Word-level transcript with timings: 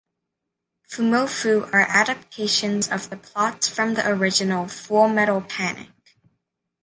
Fumoffu" 0.89 1.71
are 1.71 1.85
adaptations 1.87 2.87
of 2.89 3.07
plots 3.21 3.67
from 3.69 3.93
the 3.93 4.07
original 4.09 4.67
"Full 4.67 5.07
Metal 5.07 5.41
Panic! 5.41 5.89